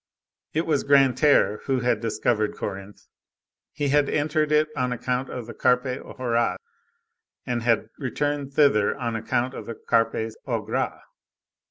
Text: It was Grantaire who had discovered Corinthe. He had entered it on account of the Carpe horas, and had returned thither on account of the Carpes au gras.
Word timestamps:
It 0.55 0.65
was 0.65 0.83
Grantaire 0.83 1.59
who 1.65 1.81
had 1.81 1.99
discovered 1.99 2.55
Corinthe. 2.55 3.05
He 3.71 3.89
had 3.89 4.09
entered 4.09 4.51
it 4.51 4.69
on 4.75 4.91
account 4.91 5.29
of 5.29 5.45
the 5.45 5.53
Carpe 5.53 6.01
horas, 6.17 6.57
and 7.45 7.61
had 7.61 7.87
returned 7.99 8.51
thither 8.51 8.95
on 8.97 9.15
account 9.15 9.53
of 9.53 9.67
the 9.67 9.75
Carpes 9.75 10.35
au 10.47 10.63
gras. 10.63 10.99